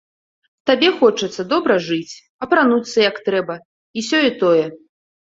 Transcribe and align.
Табе 0.69 0.89
хочацца 1.01 1.41
добра 1.53 1.77
жыць, 1.89 2.13
апрануцца 2.47 2.97
як 3.09 3.23
трэба, 3.31 3.63
і 3.97 4.09
сёе-тое. 4.13 4.65